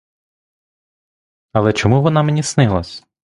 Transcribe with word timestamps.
Але 1.53 1.73
чому 1.73 2.01
вона 2.01 2.23
мені 2.23 2.43
снилась? 2.43 3.03